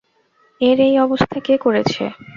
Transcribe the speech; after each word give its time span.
এর 0.61 0.77
এই 0.87 0.95
অবস্থা 0.99 1.37
কে 1.39 1.55
করেছে? 1.57 2.03